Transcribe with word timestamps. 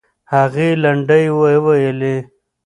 هغې 0.33 0.69
لنډۍ 0.83 1.25
وویلې. 1.39 2.15